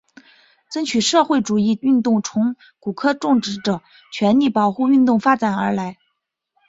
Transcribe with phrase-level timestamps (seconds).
[0.71, 5.99] 争取社会主义运动从古柯种植者权利保护运动发展而来。